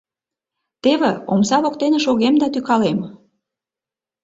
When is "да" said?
2.41-2.47